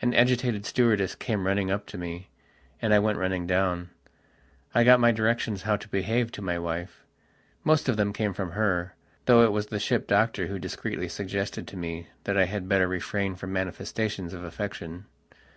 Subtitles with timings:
[0.00, 2.30] An agitated stewardess came running up to me,
[2.80, 3.90] and I went running down.
[4.74, 7.04] I got my directions how to behave to my wife.
[7.62, 8.96] Most of them came from her,
[9.26, 12.88] though it was the ship doctor who discreetly suggested to me that I had better
[12.88, 15.04] refrain from manifestations of affection.